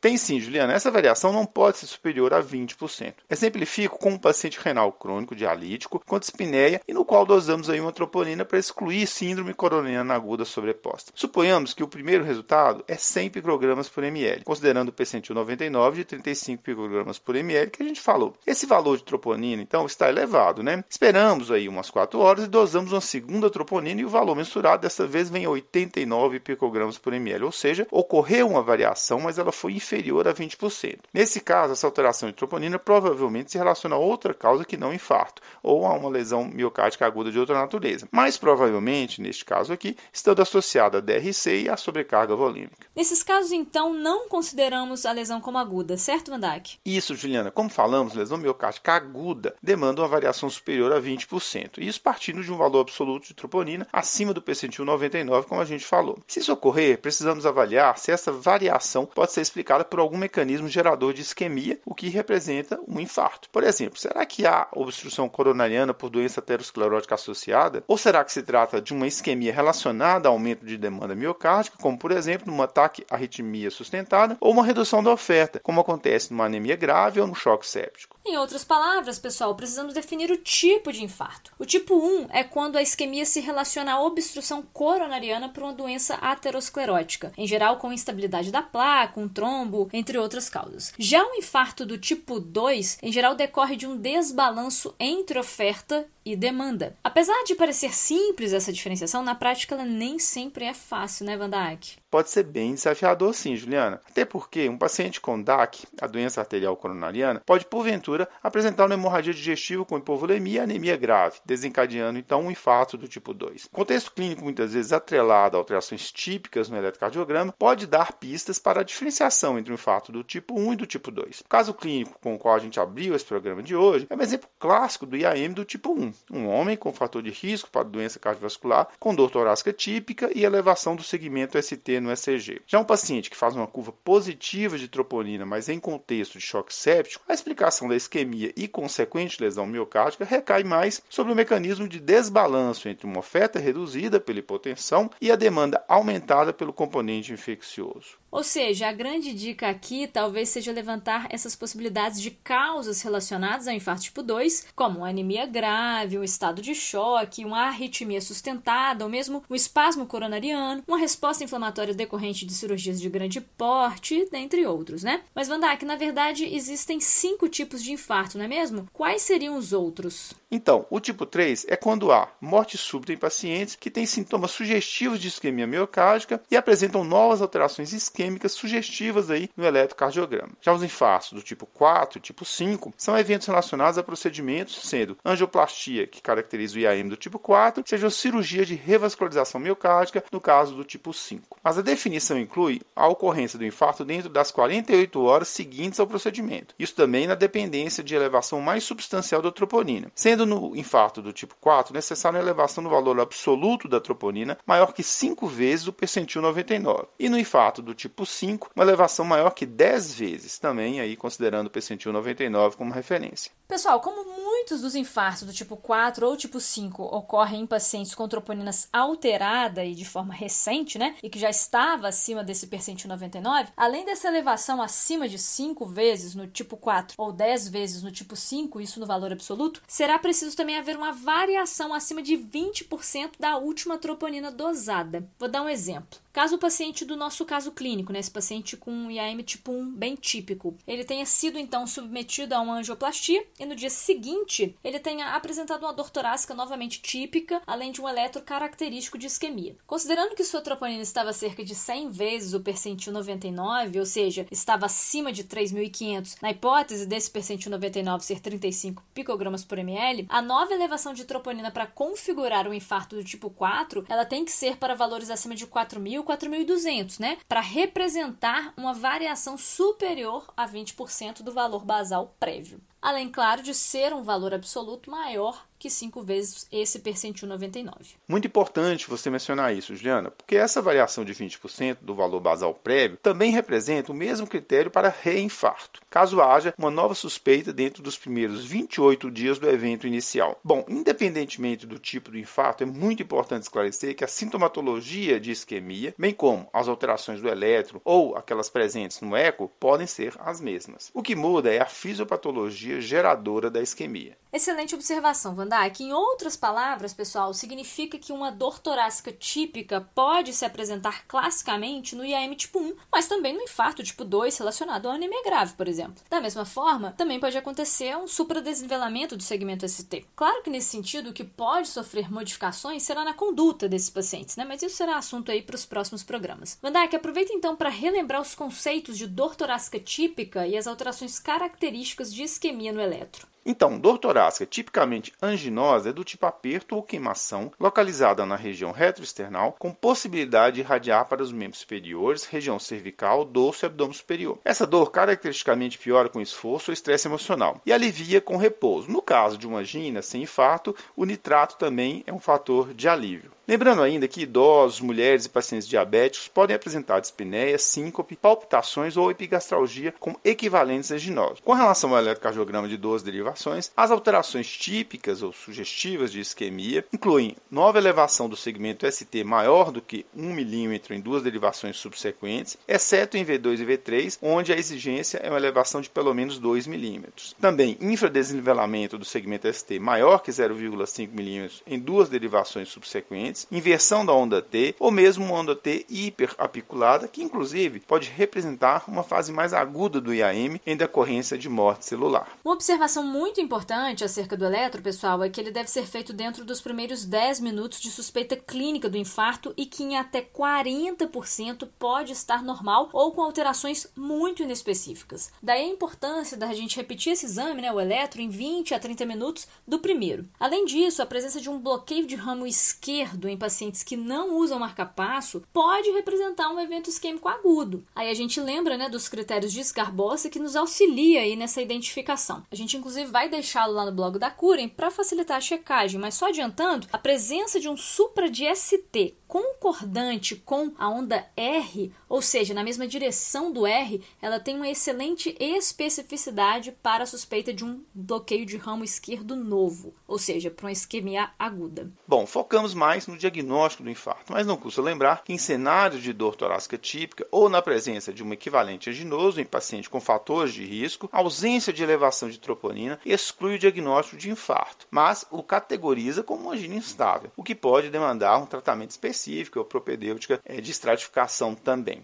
Tem 0.04 0.18
sim, 0.18 0.38
Juliana. 0.38 0.74
Essa 0.74 0.90
variação 0.90 1.32
não 1.32 1.46
pode 1.46 1.78
ser 1.78 1.86
superior 1.86 2.34
a 2.34 2.42
20%. 2.42 3.14
Exemplifico 3.30 3.98
com 3.98 4.10
um 4.10 4.18
paciente 4.18 4.60
renal 4.62 4.92
crônico 4.92 5.34
dialítico 5.34 5.98
com 6.04 6.18
dispneia 6.18 6.78
e 6.86 6.92
no 6.92 7.06
qual 7.06 7.24
dosamos 7.24 7.70
aí 7.70 7.80
uma 7.80 7.90
troponina 7.90 8.44
para 8.44 8.58
excluir 8.58 9.06
síndrome 9.06 9.54
coronariana 9.54 10.12
aguda 10.12 10.44
sobreposta. 10.44 11.10
Suponhamos 11.14 11.72
que 11.72 11.82
o 11.82 11.88
primeiro 11.88 12.22
resultado 12.22 12.84
é 12.86 12.96
100 12.96 13.30
picogramas 13.30 13.88
por 13.88 14.04
ml, 14.04 14.44
considerando 14.44 14.90
o 14.90 14.92
percentil 14.92 15.34
99 15.34 15.96
de 15.96 16.04
35 16.04 16.62
picogramas 16.62 17.18
por 17.18 17.34
ml 17.34 17.70
que 17.70 17.82
a 17.82 17.86
gente 17.86 18.02
falou. 18.02 18.34
Esse 18.46 18.66
valor 18.66 18.98
de 18.98 19.04
troponina, 19.04 19.62
então, 19.62 19.86
está 19.86 20.10
elevado, 20.10 20.62
né? 20.62 20.84
Esperamos 20.86 21.50
aí 21.50 21.66
umas 21.66 21.88
4 21.88 22.20
horas 22.20 22.44
e 22.44 22.48
dosamos 22.48 22.92
uma 22.92 23.00
segunda 23.00 23.48
troponina 23.48 24.02
e 24.02 24.04
o 24.04 24.10
valor 24.10 24.36
mensurado 24.36 24.82
dessa 24.82 25.06
vez 25.06 25.30
vem 25.30 25.46
89 25.46 26.40
picogramas 26.40 26.98
por 26.98 27.14
ml, 27.14 27.46
ou 27.46 27.52
seja, 27.52 27.86
ocorreu 27.90 28.46
uma 28.46 28.62
variação, 28.62 29.18
mas 29.18 29.38
ela 29.38 29.50
foi 29.50 29.72
inferior 29.72 29.93
inferior 29.94 30.26
a 30.26 30.34
20%. 30.34 30.98
Nesse 31.12 31.40
caso, 31.40 31.72
essa 31.72 31.86
alteração 31.86 32.28
de 32.28 32.34
troponina 32.34 32.78
provavelmente 32.78 33.52
se 33.52 33.58
relaciona 33.58 33.94
a 33.94 33.98
outra 33.98 34.34
causa 34.34 34.64
que 34.64 34.76
não 34.76 34.92
infarto, 34.92 35.40
ou 35.62 35.86
a 35.86 35.94
uma 35.94 36.08
lesão 36.08 36.44
miocárdica 36.44 37.06
aguda 37.06 37.30
de 37.30 37.38
outra 37.38 37.54
natureza. 37.54 38.08
Mais 38.10 38.36
provavelmente, 38.36 39.20
neste 39.20 39.44
caso 39.44 39.72
aqui, 39.72 39.96
estando 40.12 40.42
associada 40.42 40.98
a 40.98 41.00
DRC 41.00 41.62
e 41.62 41.68
à 41.68 41.76
sobrecarga 41.76 42.34
volêmica. 42.34 42.86
Nesses 42.94 43.22
casos, 43.22 43.52
então, 43.52 43.94
não 43.94 44.28
consideramos 44.28 45.06
a 45.06 45.12
lesão 45.12 45.40
como 45.40 45.58
aguda, 45.58 45.96
certo, 45.96 46.30
Vandak? 46.30 46.78
Isso, 46.84 47.14
Juliana. 47.14 47.50
Como 47.50 47.68
falamos, 47.68 48.14
lesão 48.14 48.38
miocárdica 48.38 48.92
aguda 48.92 49.54
demanda 49.62 50.02
uma 50.02 50.08
variação 50.08 50.50
superior 50.50 50.92
a 50.92 51.00
20%. 51.00 51.78
Isso 51.78 52.00
partindo 52.00 52.42
de 52.42 52.52
um 52.52 52.56
valor 52.56 52.80
absoluto 52.80 53.28
de 53.28 53.34
troponina 53.34 53.86
acima 53.92 54.34
do 54.34 54.42
percentil 54.42 54.84
99, 54.84 55.46
como 55.46 55.60
a 55.60 55.64
gente 55.64 55.84
falou. 55.84 56.18
Se 56.26 56.40
isso 56.40 56.52
ocorrer, 56.52 56.98
precisamos 56.98 57.46
avaliar 57.46 57.96
se 57.98 58.10
essa 58.10 58.32
variação 58.32 59.06
pode 59.06 59.32
ser 59.32 59.40
explicada 59.40 59.83
por 59.84 60.00
algum 60.00 60.16
mecanismo 60.16 60.68
gerador 60.68 61.12
de 61.12 61.22
isquemia, 61.22 61.78
o 61.84 61.94
que 61.94 62.08
representa 62.08 62.80
um 62.88 63.00
infarto. 63.00 63.48
Por 63.50 63.62
exemplo, 63.62 63.98
será 63.98 64.24
que 64.26 64.46
há 64.46 64.66
obstrução 64.72 65.28
coronariana 65.28 65.94
por 65.94 66.10
doença 66.10 66.40
aterosclerótica 66.40 67.14
associada? 67.14 67.84
Ou 67.86 67.96
será 67.96 68.24
que 68.24 68.32
se 68.32 68.42
trata 68.42 68.80
de 68.80 68.92
uma 68.92 69.06
isquemia 69.06 69.52
relacionada 69.52 70.28
ao 70.28 70.34
aumento 70.34 70.64
de 70.64 70.76
demanda 70.76 71.14
miocárdica, 71.14 71.78
como 71.80 71.98
por 71.98 72.10
exemplo 72.12 72.52
num 72.52 72.62
ataque 72.62 73.04
arritmia 73.10 73.70
sustentada, 73.70 74.36
ou 74.40 74.52
uma 74.52 74.64
redução 74.64 75.02
da 75.02 75.10
oferta, 75.10 75.60
como 75.62 75.80
acontece 75.80 76.30
numa 76.30 76.46
anemia 76.46 76.76
grave 76.76 77.20
ou 77.20 77.26
no 77.26 77.34
choque 77.34 77.66
séptico? 77.66 78.13
Em 78.26 78.38
outras 78.38 78.64
palavras, 78.64 79.18
pessoal, 79.18 79.54
precisamos 79.54 79.92
definir 79.92 80.30
o 80.30 80.38
tipo 80.38 80.90
de 80.90 81.04
infarto. 81.04 81.52
O 81.58 81.66
tipo 81.66 81.94
1 81.94 82.28
é 82.30 82.42
quando 82.42 82.76
a 82.76 82.82
isquemia 82.82 83.26
se 83.26 83.38
relaciona 83.38 83.92
à 83.92 84.00
obstrução 84.00 84.62
coronariana 84.72 85.50
por 85.50 85.62
uma 85.62 85.74
doença 85.74 86.14
aterosclerótica, 86.14 87.34
em 87.36 87.46
geral 87.46 87.76
com 87.76 87.92
instabilidade 87.92 88.50
da 88.50 88.62
placa, 88.62 89.20
um 89.20 89.28
trombo, 89.28 89.90
entre 89.92 90.16
outras 90.16 90.48
causas. 90.48 90.94
Já 90.98 91.22
o 91.22 91.34
infarto 91.34 91.84
do 91.84 91.98
tipo 91.98 92.40
2, 92.40 92.98
em 93.02 93.12
geral, 93.12 93.34
decorre 93.34 93.76
de 93.76 93.86
um 93.86 93.94
desbalanço 93.94 94.94
entre 94.98 95.38
oferta 95.38 96.08
e 96.24 96.34
demanda. 96.36 96.96
Apesar 97.02 97.44
de 97.44 97.54
parecer 97.54 97.94
simples 97.94 98.52
essa 98.52 98.72
diferenciação, 98.72 99.22
na 99.22 99.34
prática 99.34 99.74
ela 99.74 99.84
nem 99.84 100.18
sempre 100.18 100.64
é 100.64 100.74
fácil, 100.74 101.26
né, 101.26 101.36
Van 101.36 101.50
Dijk? 101.50 101.98
Pode 102.10 102.30
ser 102.30 102.44
bem 102.44 102.74
desafiador 102.74 103.34
sim, 103.34 103.56
Juliana. 103.56 104.00
Até 104.08 104.24
porque 104.24 104.68
um 104.68 104.78
paciente 104.78 105.20
com 105.20 105.42
DAC, 105.42 105.84
a 106.00 106.06
doença 106.06 106.40
arterial 106.40 106.76
coronariana, 106.76 107.42
pode 107.44 107.66
porventura 107.66 108.28
apresentar 108.40 108.86
uma 108.86 108.94
hemorragia 108.94 109.34
digestiva 109.34 109.84
com 109.84 109.98
hipovolemia 109.98 110.60
e 110.60 110.60
anemia 110.60 110.96
grave, 110.96 111.40
desencadeando 111.44 112.18
então 112.18 112.42
um 112.42 112.50
infarto 112.52 112.96
do 112.96 113.08
tipo 113.08 113.34
2. 113.34 113.64
O 113.64 113.70
contexto 113.70 114.12
clínico 114.12 114.44
muitas 114.44 114.72
vezes 114.72 114.92
atrelado 114.92 115.56
a 115.56 115.60
alterações 115.60 116.12
típicas 116.12 116.68
no 116.68 116.76
eletrocardiograma 116.76 117.52
pode 117.58 117.84
dar 117.84 118.12
pistas 118.12 118.60
para 118.60 118.82
a 118.82 118.84
diferenciação 118.84 119.58
entre 119.58 119.72
o 119.72 119.74
infarto 119.74 120.12
do 120.12 120.22
tipo 120.22 120.54
1 120.56 120.72
e 120.72 120.76
do 120.76 120.86
tipo 120.86 121.10
2. 121.10 121.40
O 121.40 121.48
caso 121.48 121.74
clínico 121.74 122.16
com 122.20 122.36
o 122.36 122.38
qual 122.38 122.54
a 122.54 122.60
gente 122.60 122.78
abriu 122.78 123.16
esse 123.16 123.24
programa 123.24 123.60
de 123.60 123.74
hoje 123.74 124.06
é 124.08 124.14
um 124.14 124.22
exemplo 124.22 124.48
clássico 124.60 125.04
do 125.04 125.16
IAM 125.16 125.52
do 125.52 125.64
tipo 125.64 125.92
1 125.92 126.13
um 126.30 126.46
homem 126.46 126.76
com 126.76 126.92
fator 126.92 127.22
de 127.22 127.30
risco 127.30 127.70
para 127.70 127.82
doença 127.82 128.18
cardiovascular, 128.18 128.88
com 128.98 129.14
dor 129.14 129.30
torácica 129.30 129.72
típica 129.72 130.30
e 130.34 130.44
elevação 130.44 130.96
do 130.96 131.02
segmento 131.02 131.60
ST 131.60 132.00
no 132.00 132.12
ECG. 132.12 132.62
Já 132.66 132.78
um 132.78 132.84
paciente 132.84 133.30
que 133.30 133.36
faz 133.36 133.54
uma 133.54 133.66
curva 133.66 133.92
positiva 133.92 134.78
de 134.78 134.88
troponina, 134.88 135.44
mas 135.44 135.68
em 135.68 135.78
contexto 135.78 136.38
de 136.38 136.44
choque 136.44 136.74
séptico, 136.74 137.24
a 137.28 137.34
explicação 137.34 137.88
da 137.88 137.96
isquemia 137.96 138.52
e 138.56 138.68
consequente 138.68 139.42
lesão 139.42 139.66
miocárdica 139.66 140.24
recai 140.24 140.64
mais 140.64 141.02
sobre 141.08 141.32
o 141.32 141.36
mecanismo 141.36 141.88
de 141.88 142.00
desbalanço 142.00 142.88
entre 142.88 143.06
uma 143.06 143.18
oferta 143.18 143.58
reduzida 143.58 144.20
pela 144.20 144.38
hipotensão 144.38 145.10
e 145.20 145.30
a 145.30 145.36
demanda 145.36 145.84
aumentada 145.88 146.52
pelo 146.52 146.72
componente 146.72 147.32
infeccioso. 147.32 148.24
Ou 148.34 148.42
seja, 148.42 148.88
a 148.88 148.92
grande 148.92 149.32
dica 149.32 149.68
aqui 149.68 150.08
talvez 150.08 150.48
seja 150.48 150.72
levantar 150.72 151.28
essas 151.30 151.54
possibilidades 151.54 152.20
de 152.20 152.32
causas 152.32 153.00
relacionadas 153.00 153.68
ao 153.68 153.74
infarto 153.74 154.02
tipo 154.02 154.24
2, 154.24 154.66
como 154.74 155.04
anemia 155.04 155.46
grave, 155.46 156.03
um 156.18 156.24
estado 156.24 156.60
de 156.60 156.74
choque, 156.74 157.44
uma 157.44 157.66
arritmia 157.66 158.20
sustentada 158.20 159.04
ou 159.04 159.10
mesmo 159.10 159.42
um 159.48 159.54
espasmo 159.54 160.06
coronariano, 160.06 160.82
uma 160.86 160.98
resposta 160.98 161.44
inflamatória 161.44 161.94
decorrente 161.94 162.46
de 162.46 162.52
cirurgias 162.52 163.00
de 163.00 163.08
grande 163.08 163.40
porte, 163.40 164.28
dentre 164.30 164.66
outros, 164.66 165.02
né? 165.02 165.22
Mas, 165.34 165.48
Vandak, 165.48 165.84
na 165.84 165.96
verdade 165.96 166.44
existem 166.44 167.00
cinco 167.00 167.48
tipos 167.48 167.82
de 167.82 167.92
infarto, 167.92 168.38
não 168.38 168.44
é 168.44 168.48
mesmo? 168.48 168.88
Quais 168.92 169.22
seriam 169.22 169.56
os 169.56 169.72
outros? 169.72 170.32
Então, 170.54 170.86
o 170.88 171.00
tipo 171.00 171.26
3 171.26 171.66
é 171.68 171.74
quando 171.74 172.12
há 172.12 172.28
morte 172.40 172.78
súbita 172.78 173.12
em 173.12 173.16
pacientes 173.16 173.74
que 173.74 173.90
têm 173.90 174.06
sintomas 174.06 174.52
sugestivos 174.52 175.18
de 175.18 175.26
isquemia 175.26 175.66
miocárdica 175.66 176.40
e 176.48 176.56
apresentam 176.56 177.02
novas 177.02 177.42
alterações 177.42 177.92
isquêmicas 177.92 178.52
sugestivas 178.52 179.32
aí 179.32 179.50
no 179.56 179.66
eletrocardiograma. 179.66 180.52
Já 180.60 180.72
os 180.72 180.84
infartos 180.84 181.32
do 181.32 181.42
tipo 181.42 181.66
4 181.66 182.18
e 182.18 182.20
tipo 182.20 182.44
5 182.44 182.94
são 182.96 183.18
eventos 183.18 183.48
relacionados 183.48 183.98
a 183.98 184.02
procedimentos, 184.04 184.78
sendo 184.88 185.18
angioplastia, 185.24 186.06
que 186.06 186.22
caracteriza 186.22 186.76
o 186.76 186.78
IAM 186.78 187.08
do 187.08 187.16
tipo 187.16 187.40
4, 187.40 187.82
seja 187.84 188.08
cirurgia 188.08 188.64
de 188.64 188.76
revascularização 188.76 189.60
miocárdica, 189.60 190.22
no 190.30 190.40
caso 190.40 190.76
do 190.76 190.84
tipo 190.84 191.12
5. 191.12 191.58
Mas 191.64 191.78
a 191.78 191.82
definição 191.82 192.38
inclui 192.38 192.80
a 192.94 193.08
ocorrência 193.08 193.58
do 193.58 193.66
infarto 193.66 194.04
dentro 194.04 194.28
das 194.28 194.52
48 194.52 195.20
horas 195.20 195.48
seguintes 195.48 195.98
ao 195.98 196.06
procedimento. 196.06 196.76
Isso 196.78 196.94
também 196.94 197.26
na 197.26 197.34
dependência 197.34 198.04
de 198.04 198.14
elevação 198.14 198.60
mais 198.60 198.84
substancial 198.84 199.42
da 199.42 199.50
troponina, 199.50 200.12
sendo 200.14 200.43
no 200.46 200.74
infarto 200.76 201.20
do 201.20 201.32
tipo 201.32 201.54
4 201.60 201.92
necessária 201.92 202.38
uma 202.38 202.42
elevação 202.42 202.82
do 202.82 202.90
valor 202.90 203.20
absoluto 203.20 203.88
da 203.88 204.00
troponina 204.00 204.58
maior 204.66 204.92
que 204.92 205.02
5 205.02 205.46
vezes 205.46 205.86
o 205.86 205.92
percentil 205.92 206.40
99. 206.40 207.06
E 207.18 207.28
no 207.28 207.38
infarto 207.38 207.82
do 207.82 207.94
tipo 207.94 208.14
tipo 208.14 208.24
5, 208.24 208.70
uma 208.76 208.84
elevação 208.84 209.24
maior 209.24 209.50
que 209.50 209.66
10 209.66 210.14
vezes, 210.14 210.58
também 210.58 211.00
aí 211.00 211.16
considerando 211.16 211.66
o 211.66 211.70
percentil 211.70 212.12
99 212.12 212.76
como 212.76 212.92
referência. 212.92 213.50
Pessoal, 213.66 214.00
como 214.00 214.24
muitos 214.24 214.80
dos 214.80 214.94
infartos 214.94 215.42
do 215.42 215.52
tipo 215.52 215.76
4 215.76 216.26
ou 216.26 216.36
tipo 216.36 216.60
5 216.60 217.02
ocorrem 217.02 217.62
em 217.62 217.66
pacientes 217.66 218.14
com 218.14 218.28
troponinas 218.28 218.88
alterada 218.92 219.84
e 219.84 219.94
de 219.94 220.04
forma 220.04 220.32
recente, 220.32 220.98
né, 220.98 221.16
e 221.22 221.28
que 221.28 221.38
já 221.38 221.50
estava 221.50 222.08
acima 222.08 222.44
desse 222.44 222.66
percentil 222.66 223.08
99, 223.08 223.72
além 223.76 224.04
dessa 224.04 224.28
elevação 224.28 224.80
acima 224.80 225.28
de 225.28 225.38
5 225.38 225.86
vezes 225.86 226.34
no 226.34 226.46
tipo 226.46 226.76
4 226.76 227.14
ou 227.18 227.32
10 227.32 227.68
vezes 227.68 228.02
no 228.02 228.12
tipo 228.12 228.36
5, 228.36 228.80
isso 228.80 229.00
no 229.00 229.06
valor 229.06 229.32
absoluto, 229.32 229.82
será 229.88 230.18
preciso 230.18 230.33
também 230.54 230.76
haver 230.76 230.96
uma 230.96 231.12
variação 231.12 231.94
acima 231.94 232.22
de 232.22 232.36
20% 232.36 233.32
da 233.38 233.56
última 233.56 233.98
troponina 233.98 234.50
dosada. 234.50 235.28
Vou 235.38 235.48
dar 235.48 235.62
um 235.62 235.68
exemplo. 235.68 236.24
Caso 236.34 236.56
o 236.56 236.58
paciente 236.58 237.04
do 237.04 237.16
nosso 237.16 237.44
caso 237.44 237.70
clínico, 237.70 238.12
né, 238.12 238.18
esse 238.18 238.30
paciente 238.30 238.76
com 238.76 239.08
IAM 239.08 239.40
tipo 239.44 239.70
1 239.70 239.94
bem 239.94 240.16
típico, 240.16 240.76
ele 240.84 241.04
tenha 241.04 241.24
sido 241.24 241.60
então 241.60 241.86
submetido 241.86 242.56
a 242.56 242.60
uma 242.60 242.78
angioplastia 242.78 243.46
e 243.56 243.64
no 243.64 243.76
dia 243.76 243.88
seguinte 243.88 244.76
ele 244.82 244.98
tenha 244.98 245.36
apresentado 245.36 245.84
uma 245.84 245.92
dor 245.92 246.10
torácica 246.10 246.52
novamente 246.52 247.00
típica, 247.00 247.62
além 247.64 247.92
de 247.92 248.02
um 248.02 248.08
eletro 248.08 248.42
característico 248.42 249.16
de 249.16 249.28
isquemia. 249.28 249.76
Considerando 249.86 250.34
que 250.34 250.42
sua 250.42 250.60
troponina 250.60 251.02
estava 251.02 251.32
cerca 251.32 251.64
de 251.64 251.72
100 251.72 252.10
vezes 252.10 252.52
o 252.52 252.58
percentil 252.58 253.12
99, 253.12 254.00
ou 254.00 254.06
seja, 254.06 254.44
estava 254.50 254.86
acima 254.86 255.32
de 255.32 255.44
3.500, 255.44 256.38
na 256.42 256.50
hipótese 256.50 257.06
desse 257.06 257.30
percentil 257.30 257.70
99 257.70 258.24
ser 258.24 258.40
35 258.40 259.04
picogramas 259.14 259.64
por 259.64 259.78
ml, 259.78 260.13
a 260.28 260.42
nova 260.42 260.72
elevação 260.72 261.14
de 261.14 261.24
troponina 261.24 261.70
para 261.70 261.86
configurar 261.86 262.68
o 262.68 262.74
infarto 262.74 263.16
do 263.16 263.24
tipo 263.24 263.50
4, 263.50 264.04
ela 264.08 264.24
tem 264.24 264.44
que 264.44 264.52
ser 264.52 264.76
para 264.76 264.94
valores 264.94 265.30
acima 265.30 265.54
de 265.54 265.66
4.000 265.66 266.24
4.200, 266.24 267.20
né? 267.20 267.38
Para 267.48 267.60
representar 267.60 268.72
uma 268.76 268.92
variação 268.92 269.56
superior 269.56 270.52
a 270.56 270.68
20% 270.68 271.42
do 271.42 271.52
valor 271.52 271.84
basal 271.84 272.34
prévio. 272.38 272.80
Além, 273.04 273.28
claro, 273.28 273.62
de 273.62 273.74
ser 273.74 274.14
um 274.14 274.22
valor 274.22 274.54
absoluto 274.54 275.10
maior 275.10 275.66
que 275.84 275.90
5 275.90 276.22
vezes 276.22 276.66
esse 276.72 276.98
percentil 276.98 277.46
99. 277.46 278.14
Muito 278.26 278.46
importante 278.46 279.06
você 279.06 279.28
mencionar 279.28 279.76
isso, 279.76 279.94
Juliana, 279.94 280.30
porque 280.30 280.56
essa 280.56 280.80
variação 280.80 281.26
de 281.26 281.34
20% 281.34 281.98
do 282.00 282.14
valor 282.14 282.40
basal 282.40 282.72
prévio 282.72 283.18
também 283.22 283.50
representa 283.50 284.10
o 284.10 284.14
mesmo 284.14 284.46
critério 284.46 284.90
para 284.90 285.10
reinfarto, 285.10 286.00
caso 286.08 286.40
haja 286.40 286.72
uma 286.78 286.90
nova 286.90 287.14
suspeita 287.14 287.70
dentro 287.70 288.02
dos 288.02 288.16
primeiros 288.16 288.64
28 288.64 289.30
dias 289.30 289.58
do 289.58 289.68
evento 289.68 290.06
inicial. 290.06 290.58
Bom, 290.64 290.86
independentemente 290.88 291.86
do 291.86 291.98
tipo 291.98 292.30
do 292.30 292.38
infarto, 292.38 292.82
é 292.82 292.86
muito 292.86 293.22
importante 293.22 293.64
esclarecer 293.64 294.16
que 294.16 294.24
a 294.24 294.28
sintomatologia 294.28 295.38
de 295.38 295.50
isquemia, 295.50 296.14
bem 296.16 296.32
como 296.32 296.66
as 296.72 296.88
alterações 296.88 297.42
do 297.42 297.48
eletro 297.48 298.00
ou 298.06 298.34
aquelas 298.36 298.70
presentes 298.70 299.20
no 299.20 299.36
eco, 299.36 299.70
podem 299.78 300.06
ser 300.06 300.32
as 300.38 300.62
mesmas. 300.62 301.10
O 301.12 301.22
que 301.22 301.36
muda 301.36 301.70
é 301.70 301.82
a 301.82 301.86
fisiopatologia 301.86 302.93
geradora 303.00 303.70
da 303.70 303.80
isquemia. 303.80 304.36
Excelente 304.54 304.94
observação, 304.94 305.52
Van 305.52 305.66
Dyke. 305.66 306.04
Em 306.04 306.12
outras 306.12 306.56
palavras, 306.56 307.12
pessoal, 307.12 307.52
significa 307.52 308.16
que 308.16 308.32
uma 308.32 308.52
dor 308.52 308.78
torácica 308.78 309.32
típica 309.32 310.00
pode 310.14 310.52
se 310.52 310.64
apresentar 310.64 311.26
classicamente 311.26 312.14
no 312.14 312.24
IAM 312.24 312.54
tipo 312.54 312.78
1, 312.78 312.94
mas 313.10 313.26
também 313.26 313.52
no 313.52 313.62
infarto 313.62 314.04
tipo 314.04 314.24
2 314.24 314.56
relacionado 314.56 315.08
à 315.08 315.14
anemia 315.14 315.42
grave, 315.42 315.72
por 315.72 315.88
exemplo. 315.88 316.22
Da 316.30 316.40
mesma 316.40 316.64
forma, 316.64 317.10
também 317.18 317.40
pode 317.40 317.58
acontecer 317.58 318.16
um 318.16 318.28
supradesnivelamento 318.28 319.36
do 319.36 319.42
segmento 319.42 319.88
ST. 319.88 320.24
Claro 320.36 320.62
que 320.62 320.70
nesse 320.70 320.90
sentido, 320.90 321.30
o 321.30 321.32
que 321.32 321.42
pode 321.42 321.88
sofrer 321.88 322.30
modificações 322.30 323.02
será 323.02 323.24
na 323.24 323.34
conduta 323.34 323.88
desses 323.88 324.10
pacientes, 324.10 324.54
né? 324.54 324.64
Mas 324.64 324.84
isso 324.84 324.94
será 324.94 325.16
assunto 325.16 325.50
aí 325.50 325.62
para 325.62 325.74
os 325.74 325.84
próximos 325.84 326.22
programas. 326.22 326.78
Van 326.80 326.92
Dyke, 326.92 327.16
aproveita 327.16 327.52
então 327.52 327.74
para 327.74 327.88
relembrar 327.88 328.40
os 328.40 328.54
conceitos 328.54 329.18
de 329.18 329.26
dor 329.26 329.56
torácica 329.56 329.98
típica 329.98 330.64
e 330.64 330.76
as 330.76 330.86
alterações 330.86 331.40
características 331.40 332.32
de 332.32 332.44
isquemia 332.44 332.92
no 332.92 333.00
eletro. 333.00 333.52
Então, 333.66 333.98
dor 333.98 334.18
torácica 334.18 334.66
tipicamente 334.66 335.32
anginosa 335.40 336.10
é 336.10 336.12
do 336.12 336.22
tipo 336.22 336.44
aperto 336.46 336.96
ou 336.96 337.02
queimação, 337.02 337.72
localizada 337.80 338.44
na 338.44 338.56
região 338.56 338.92
retroesternal, 338.92 339.74
com 339.78 339.92
possibilidade 339.92 340.76
de 340.76 340.80
irradiar 340.82 341.26
para 341.26 341.42
os 341.42 341.52
membros 341.52 341.80
superiores, 341.80 342.44
região 342.44 342.78
cervical, 342.78 343.44
dorso 343.44 343.84
e 343.84 343.86
abdômen 343.86 344.12
superior. 344.12 344.58
Essa 344.64 344.86
dor 344.86 345.10
caracteristicamente 345.10 345.98
piora 345.98 346.28
com 346.28 346.40
esforço 346.40 346.90
ou 346.90 346.92
estresse 346.92 347.26
emocional 347.26 347.80
e 347.86 347.92
alivia 347.92 348.40
com 348.40 348.56
repouso. 348.56 349.10
No 349.10 349.22
caso 349.22 349.56
de 349.56 349.66
uma 349.66 349.78
angina 349.78 350.20
sem 350.20 350.42
infarto, 350.42 350.94
o 351.16 351.24
nitrato 351.24 351.76
também 351.76 352.22
é 352.26 352.32
um 352.32 352.38
fator 352.38 352.92
de 352.92 353.08
alívio. 353.08 353.54
Lembrando 353.66 354.02
ainda 354.02 354.28
que 354.28 354.42
idosos, 354.42 355.00
mulheres 355.00 355.46
e 355.46 355.48
pacientes 355.48 355.88
diabéticos 355.88 356.48
podem 356.48 356.76
apresentar 356.76 357.20
dispneia, 357.20 357.78
síncope, 357.78 358.36
palpitações 358.36 359.16
ou 359.16 359.30
epigastralgia 359.30 360.12
com 360.20 360.36
equivalentes 360.44 361.10
anginosas. 361.10 361.60
Com 361.60 361.72
relação 361.72 362.10
ao 362.10 362.18
eletrocardiograma 362.18 362.86
de 362.86 362.98
12 362.98 363.24
derivações, 363.24 363.90
as 363.96 364.10
alterações 364.10 364.68
típicas 364.68 365.42
ou 365.42 365.50
sugestivas 365.50 366.30
de 366.30 366.40
isquemia 366.40 367.06
incluem 367.10 367.56
nova 367.70 367.96
elevação 367.96 368.50
do 368.50 368.56
segmento 368.56 369.10
ST 369.10 369.42
maior 369.44 369.90
do 369.90 370.02
que 370.02 370.26
1 370.36 370.52
milímetro 370.52 371.14
em 371.14 371.20
duas 371.20 371.42
derivações 371.42 371.96
subsequentes, 371.96 372.76
exceto 372.86 373.38
em 373.38 373.46
V2 373.46 373.80
e 373.80 373.86
V3, 373.86 374.38
onde 374.42 374.74
a 374.74 374.76
exigência 374.76 375.38
é 375.38 375.48
uma 375.48 375.58
elevação 375.58 376.02
de 376.02 376.10
pelo 376.10 376.34
menos 376.34 376.58
2 376.58 376.86
milímetros. 376.86 377.56
Também 377.58 377.96
infradesnivelamento 377.98 379.16
do 379.16 379.24
segmento 379.24 379.72
ST 379.72 379.98
maior 379.98 380.42
que 380.42 380.50
0,5 380.50 381.30
milímetros 381.32 381.82
em 381.86 381.98
duas 381.98 382.28
derivações 382.28 382.90
subsequentes 382.90 383.53
inversão 383.70 384.24
da 384.24 384.32
onda 384.32 384.60
T 384.60 384.94
ou 384.98 385.10
mesmo 385.10 385.44
uma 385.44 385.54
onda 385.54 385.76
T 385.76 386.06
hiperapiculada, 386.08 387.28
que 387.28 387.42
inclusive 387.42 388.00
pode 388.00 388.28
representar 388.28 389.04
uma 389.08 389.22
fase 389.22 389.52
mais 389.52 389.72
aguda 389.72 390.20
do 390.20 390.32
IAM 390.32 390.80
em 390.86 390.96
decorrência 390.96 391.56
de 391.56 391.68
morte 391.68 392.04
celular. 392.04 392.58
Uma 392.64 392.74
observação 392.74 393.24
muito 393.24 393.60
importante 393.60 394.24
acerca 394.24 394.56
do 394.56 394.64
eletro, 394.64 395.02
pessoal, 395.02 395.42
é 395.42 395.48
que 395.48 395.60
ele 395.60 395.70
deve 395.70 395.90
ser 395.90 396.06
feito 396.06 396.32
dentro 396.32 396.64
dos 396.64 396.80
primeiros 396.80 397.24
10 397.24 397.60
minutos 397.60 398.00
de 398.00 398.10
suspeita 398.10 398.56
clínica 398.56 399.08
do 399.08 399.16
infarto 399.16 399.72
e 399.76 399.86
que 399.86 400.02
em 400.02 400.16
até 400.16 400.40
40% 400.42 401.88
pode 401.98 402.32
estar 402.32 402.62
normal 402.62 403.08
ou 403.12 403.32
com 403.32 403.42
alterações 403.42 404.06
muito 404.16 404.62
inespecíficas. 404.62 405.52
Daí 405.62 405.82
a 405.82 405.88
importância 405.88 406.56
da 406.56 406.72
gente 406.72 406.96
repetir 406.96 407.32
esse 407.32 407.46
exame, 407.46 407.82
né, 407.82 407.92
o 407.92 408.00
eletro, 408.00 408.40
em 408.40 408.48
20 408.48 408.94
a 408.94 408.98
30 408.98 409.26
minutos 409.26 409.68
do 409.86 409.98
primeiro. 409.98 410.48
Além 410.58 410.84
disso, 410.84 411.22
a 411.22 411.26
presença 411.26 411.60
de 411.60 411.70
um 411.70 411.78
bloqueio 411.78 412.26
de 412.26 412.36
ramo 412.36 412.66
esquerdo 412.66 413.43
em 413.48 413.56
pacientes 413.56 414.02
que 414.02 414.16
não 414.16 414.56
usam 414.56 414.78
marca-passo 414.78 415.62
pode 415.72 416.10
representar 416.10 416.70
um 416.70 416.80
evento 416.80 417.10
isquêmico 417.10 417.48
agudo. 417.48 418.04
Aí 418.14 418.30
a 418.30 418.34
gente 418.34 418.60
lembra 418.60 418.96
né, 418.96 419.08
dos 419.08 419.28
critérios 419.28 419.72
de 419.72 419.80
Sgarbossa 419.80 420.48
que 420.50 420.58
nos 420.58 420.76
auxilia 420.76 421.40
aí 421.40 421.56
nessa 421.56 421.82
identificação. 421.82 422.62
A 422.70 422.74
gente 422.74 422.96
inclusive 422.96 423.30
vai 423.30 423.48
deixá-lo 423.48 423.94
lá 423.94 424.04
no 424.04 424.12
blog 424.12 424.38
da 424.38 424.50
Curem 424.50 424.88
para 424.88 425.10
facilitar 425.10 425.58
a 425.58 425.60
checagem, 425.60 426.20
mas 426.20 426.34
só 426.34 426.48
adiantando, 426.48 427.06
a 427.12 427.18
presença 427.18 427.78
de 427.80 427.88
um 427.88 427.96
supra 427.96 428.50
de 428.50 428.64
ST 428.74 429.34
concordante 429.46 430.56
com 430.56 430.92
a 430.98 431.08
onda 431.08 431.46
R, 431.56 432.12
ou 432.34 432.42
seja, 432.42 432.74
na 432.74 432.82
mesma 432.82 433.06
direção 433.06 433.70
do 433.70 433.86
R, 433.86 434.20
ela 434.42 434.58
tem 434.58 434.74
uma 434.74 434.88
excelente 434.88 435.56
especificidade 435.60 436.90
para 436.90 437.22
a 437.22 437.26
suspeita 437.28 437.72
de 437.72 437.84
um 437.84 438.02
bloqueio 438.12 438.66
de 438.66 438.76
ramo 438.76 439.04
esquerdo 439.04 439.54
novo, 439.54 440.12
ou 440.26 440.36
seja, 440.36 440.68
para 440.68 440.86
uma 440.86 440.90
isquemia 440.90 441.50
aguda. 441.56 442.10
Bom, 442.26 442.44
focamos 442.44 442.92
mais 442.92 443.28
no 443.28 443.38
diagnóstico 443.38 444.02
do 444.02 444.10
infarto, 444.10 444.52
mas 444.52 444.66
não 444.66 444.76
custa 444.76 445.00
lembrar 445.00 445.44
que 445.44 445.52
em 445.52 445.58
cenários 445.58 446.24
de 446.24 446.32
dor 446.32 446.56
torácica 446.56 446.98
típica 446.98 447.46
ou 447.52 447.68
na 447.68 447.80
presença 447.80 448.32
de 448.32 448.42
um 448.42 448.52
equivalente 448.52 449.08
anginoso 449.08 449.60
em 449.60 449.64
paciente 449.64 450.10
com 450.10 450.20
fatores 450.20 450.74
de 450.74 450.84
risco, 450.84 451.30
a 451.30 451.38
ausência 451.38 451.92
de 451.92 452.02
elevação 452.02 452.50
de 452.50 452.58
troponina 452.58 453.20
exclui 453.24 453.76
o 453.76 453.78
diagnóstico 453.78 454.36
de 454.36 454.50
infarto, 454.50 455.06
mas 455.08 455.46
o 455.52 455.62
categoriza 455.62 456.42
como 456.42 456.62
uma 456.62 456.72
angina 456.72 456.96
instável, 456.96 457.52
o 457.56 457.62
que 457.62 457.76
pode 457.76 458.10
demandar 458.10 458.58
um 458.58 458.66
tratamento 458.66 459.10
específico 459.10 459.78
ou 459.78 459.84
propedêutica 459.84 460.60
é, 460.64 460.80
de 460.80 460.90
estratificação 460.90 461.76
também. 461.76 462.23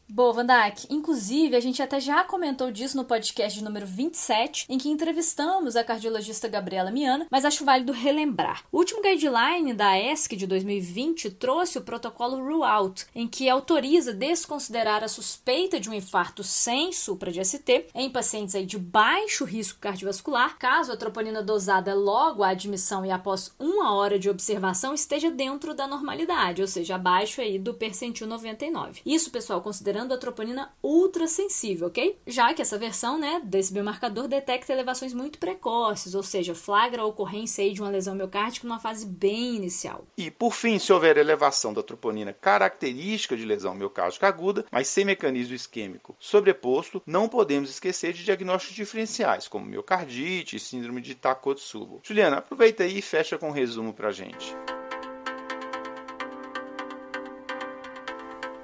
Boa, 0.13 0.33
Van 0.33 0.45
Dijk. 0.45 0.87
Inclusive, 0.89 1.55
a 1.55 1.59
gente 1.61 1.81
até 1.81 1.97
já 1.97 2.21
comentou 2.25 2.69
disso 2.69 2.97
no 2.97 3.05
podcast 3.05 3.63
número 3.63 3.85
27, 3.85 4.65
em 4.67 4.77
que 4.77 4.89
entrevistamos 4.89 5.77
a 5.77 5.85
cardiologista 5.85 6.49
Gabriela 6.49 6.91
Miana, 6.91 7.27
mas 7.31 7.45
acho 7.45 7.63
válido 7.63 7.93
relembrar. 7.93 8.65
O 8.73 8.79
último 8.79 9.01
guideline 9.01 9.73
da 9.73 9.97
ESC 9.97 10.35
de 10.35 10.45
2020 10.45 11.31
trouxe 11.31 11.77
o 11.77 11.81
protocolo 11.81 12.43
Rule 12.43 12.65
Out, 12.65 13.05
em 13.15 13.25
que 13.25 13.49
autoriza 13.49 14.11
desconsiderar 14.11 15.01
a 15.01 15.07
suspeita 15.07 15.79
de 15.79 15.89
um 15.89 15.93
infarto 15.93 16.43
sem 16.43 16.91
supra 16.91 17.31
de 17.31 17.41
ST 17.45 17.87
em 17.95 18.09
pacientes 18.09 18.53
aí 18.53 18.65
de 18.65 18.77
baixo 18.77 19.45
risco 19.45 19.79
cardiovascular, 19.79 20.57
caso 20.59 20.91
a 20.91 20.97
troponina 20.97 21.41
dosada 21.41 21.95
logo 21.95 22.43
à 22.43 22.49
admissão 22.49 23.05
e 23.05 23.11
após 23.11 23.55
uma 23.57 23.95
hora 23.95 24.19
de 24.19 24.29
observação 24.29 24.93
esteja 24.93 25.31
dentro 25.31 25.73
da 25.73 25.87
normalidade, 25.87 26.61
ou 26.61 26.67
seja, 26.67 26.95
abaixo 26.95 27.21
abaixo 27.21 27.39
aí 27.39 27.57
do 27.57 27.73
percentil 27.73 28.27
99. 28.27 29.01
Isso, 29.05 29.29
pessoal, 29.31 29.61
considerando 29.61 30.00
a 30.09 30.17
troponina 30.17 30.73
ultra 30.81 31.27
sensível, 31.27 31.87
ok? 31.87 32.17
Já 32.25 32.53
que 32.53 32.61
essa 32.61 32.77
versão, 32.77 33.19
né, 33.19 33.41
desse 33.43 33.73
biomarcador 33.73 34.27
detecta 34.27 34.73
elevações 34.73 35.13
muito 35.13 35.37
precoces, 35.37 36.15
ou 36.15 36.23
seja, 36.23 36.55
flagra 36.55 37.01
a 37.01 37.05
ocorrência 37.05 37.71
de 37.71 37.81
uma 37.81 37.89
lesão 37.89 38.15
miocárdica 38.15 38.67
numa 38.67 38.79
fase 38.79 39.05
bem 39.05 39.55
inicial. 39.55 40.05
E, 40.17 40.31
por 40.31 40.53
fim, 40.53 40.79
se 40.79 40.91
houver 40.91 41.17
elevação 41.17 41.73
da 41.73 41.83
troponina 41.83 42.33
característica 42.33 43.35
de 43.35 43.45
lesão 43.45 43.75
miocárdica 43.75 44.27
aguda, 44.27 44.65
mas 44.71 44.87
sem 44.87 45.05
mecanismo 45.05 45.55
isquêmico 45.55 46.15
sobreposto, 46.19 47.01
não 47.05 47.27
podemos 47.27 47.69
esquecer 47.69 48.13
de 48.13 48.23
diagnósticos 48.23 48.75
diferenciais, 48.75 49.47
como 49.47 49.65
miocardite 49.65 50.55
e 50.55 50.59
síndrome 50.59 51.01
de 51.01 51.15
Takotsubo. 51.15 52.01
Juliana, 52.03 52.37
aproveita 52.37 52.83
aí 52.83 52.99
e 52.99 53.01
fecha 53.01 53.37
com 53.37 53.49
um 53.49 53.51
resumo 53.51 53.93
para 53.93 54.11
gente. 54.11 54.55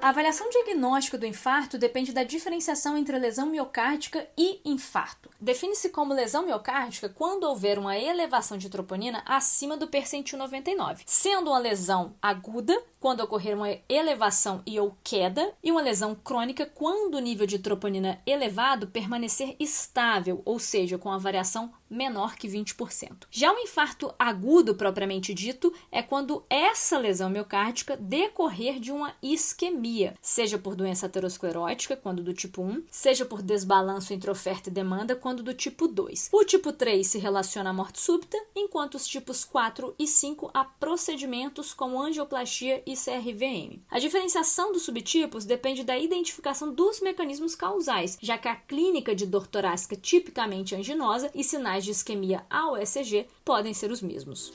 A 0.08 0.10
avaliação 0.10 0.50
diagnóstica 0.50 1.18
do 1.18 1.26
infarto 1.26 1.78
depende 1.78 2.14
da 2.14 2.24
diferenciação 2.24 2.98
entre 2.98 3.20
lesão 3.20 3.46
miocárdica 3.48 4.26
e 4.38 4.62
infarto. 4.64 5.30
Define-se 5.38 5.90
como 5.90 6.14
lesão 6.14 6.46
miocárdica 6.46 7.10
quando 7.10 7.44
houver 7.44 7.78
uma 7.78 7.98
elevação 7.98 8.58
de 8.58 8.70
troponina 8.70 9.22
acima 9.26 9.76
do 9.76 9.86
percentil 9.86 10.40
99, 10.40 11.04
sendo 11.06 11.50
uma 11.50 11.60
lesão 11.60 12.16
aguda 12.22 12.82
quando 13.08 13.22
ocorrer 13.22 13.56
uma 13.56 13.74
elevação 13.88 14.62
e 14.66 14.78
ou 14.78 14.94
queda, 15.02 15.54
e 15.64 15.72
uma 15.72 15.82
lesão 15.82 16.14
crônica 16.14 16.66
quando 16.66 17.16
o 17.16 17.22
nível 17.22 17.48
de 17.48 17.58
troponina 17.58 18.22
elevado 18.26 18.88
permanecer 18.88 19.56
estável, 19.62 20.42
ou 20.44 20.60
seja, 20.60 20.98
com 20.98 21.10
a 21.10 21.18
variação 21.18 21.72
menor 21.90 22.36
que 22.36 22.50
20%. 22.50 23.28
Já 23.32 23.54
o 23.54 23.60
infarto 23.60 24.14
agudo 24.20 24.76
propriamente 24.76 25.34
dito 25.34 25.74
é 25.90 26.04
quando 26.04 26.44
essa 26.50 26.98
lesão 26.98 27.30
miocárdica 27.30 27.96
decorrer 27.96 28.78
de 28.78 28.92
uma 28.92 29.14
isquemia, 29.24 30.14
seja 30.22 30.58
por 30.58 30.76
doença 30.76 31.06
aterosclerótica, 31.06 31.96
quando 31.96 32.22
do 32.22 32.34
tipo 32.34 32.62
1, 32.62 32.84
seja 32.92 33.24
por 33.24 33.42
desbalanço 33.42 34.12
entre 34.12 34.30
oferta 34.30 34.68
e 34.70 34.74
demanda, 34.74 35.16
quando 35.16 35.42
do 35.42 35.54
tipo 35.54 35.88
2. 35.88 36.28
O 36.34 36.44
tipo 36.44 36.74
3 36.74 37.08
se 37.08 37.20
relaciona 37.20 37.70
à 37.70 37.74
morte 37.74 38.02
súbita, 38.02 38.38
enquanto 38.54 38.96
os 38.96 39.08
tipos 39.08 39.46
4 39.46 39.96
e 39.98 40.06
5 40.06 40.52
a 40.54 40.66
procedimentos 40.66 41.74
como 41.74 42.02
angioplastia 42.02 42.84
e 42.86 42.97
CRVM. 42.98 43.80
A 43.90 44.00
diferenciação 44.00 44.72
dos 44.72 44.84
subtipos 44.84 45.46
depende 45.46 45.84
da 45.84 45.98
identificação 45.98 46.74
dos 46.74 47.00
mecanismos 47.00 47.56
causais, 47.56 48.18
já 48.22 48.38
que 48.38 48.48
a 48.48 48.56
clínica 48.56 49.16
de 49.16 49.26
dor 49.26 49.48
torácica 49.48 49.96
tipicamente 49.96 50.76
anginosa 50.76 51.32
e 51.34 51.44
sinais 51.44 51.86
de 51.86 51.92
isquemia 51.92 52.44
ao 52.50 52.76
ECG 52.78 53.28
podem 53.46 53.74
ser 53.74 53.92
os 53.92 54.02
mesmos. 54.02 54.52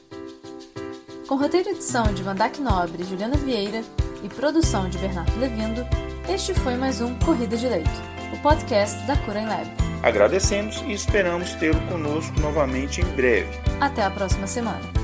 Com 1.26 1.36
roteiro 1.36 1.70
e 1.70 1.72
edição 1.72 2.12
de 2.12 2.22
Vandac 2.22 2.60
Nobre 2.60 3.02
e 3.02 3.06
Juliana 3.06 3.36
Vieira 3.36 3.82
e 4.22 4.28
produção 4.28 4.88
de 4.90 4.98
Bernardo 4.98 5.38
Levindo, 5.38 5.82
este 6.28 6.52
foi 6.52 6.76
mais 6.76 7.00
um 7.00 7.18
Corrida 7.20 7.56
de 7.56 7.66
Leito, 7.66 7.90
o 8.34 8.42
podcast 8.42 8.98
da 9.06 9.16
Cura 9.16 9.42
Lab. 9.42 9.66
Agradecemos 10.02 10.82
e 10.82 10.92
esperamos 10.92 11.52
tê-lo 11.54 11.80
conosco 11.88 12.38
novamente 12.40 13.00
em 13.00 13.04
breve. 13.14 13.48
Até 13.80 14.02
a 14.02 14.10
próxima 14.10 14.46
semana. 14.46 15.01